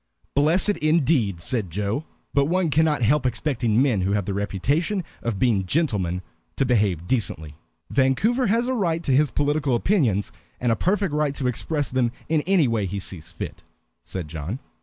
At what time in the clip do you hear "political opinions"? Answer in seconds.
9.29-10.31